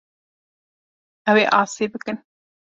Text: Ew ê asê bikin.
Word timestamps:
Ew 1.29 1.35
ê 1.43 1.45
asê 1.61 1.85
bikin. 1.93 2.17